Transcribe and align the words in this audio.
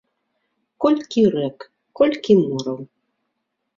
Колькі 0.85 1.21
рэк, 1.35 1.57
колькі 1.99 2.33
мораў! 2.45 2.79